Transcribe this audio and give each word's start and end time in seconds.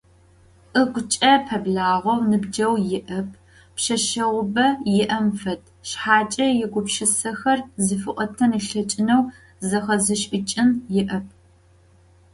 Ыгукӏэ 0.81 1.33
пэблагъэу 1.47 2.19
ныбджэгъу 2.29 2.77
иӏэп, 2.97 3.29
пшъэшъэгъубэ 3.75 4.65
иӏэм 4.99 5.25
фэд, 5.39 5.61
шъхьакӏэ 5.87 6.47
игупшысэхэр 6.63 7.59
зыфиӏотэн 7.85 8.51
ылъэкӏынэу, 8.59 9.23
зэхэзышӏыкӏын 9.67 10.69
иӏэп. 10.99 11.25